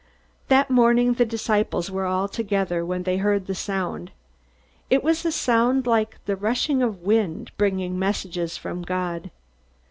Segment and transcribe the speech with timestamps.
[0.47, 4.09] That morning the disciples were all together when they heard the sound.
[4.89, 9.29] It was a sound like the rushing wind, bringing messages from God.